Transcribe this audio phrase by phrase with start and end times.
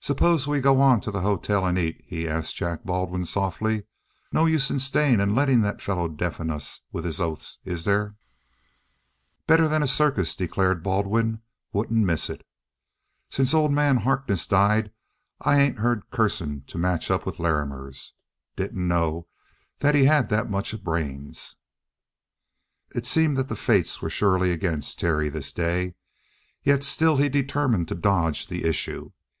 [0.00, 3.82] "Suppose we go on to the hotel and eat?" he asked Jack Baldwin softly.
[4.30, 8.14] "No use staying and letting that fellow deafen us with his oaths, is there?"
[9.48, 11.40] "Better than a circus," declared Baldwin.
[11.72, 12.46] "Wouldn't miss it.
[13.30, 14.92] Since old man Harkness died,
[15.40, 18.12] I ain't heard cussing to match up with Larrimer's.
[18.54, 19.26] Didn't know
[19.80, 21.56] that he had that much brains."
[22.94, 25.96] It seemed that the fates were surely against Terry this day.
[26.62, 29.10] Yet still he determined to dodge the issue.